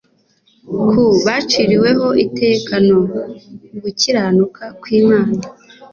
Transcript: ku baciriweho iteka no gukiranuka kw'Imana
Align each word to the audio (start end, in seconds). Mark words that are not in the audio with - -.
ku 0.89 1.01
baciriweho 1.25 2.07
iteka 2.25 2.73
no 2.89 2.99
gukiranuka 3.81 4.63
kw'Imana 4.79 5.37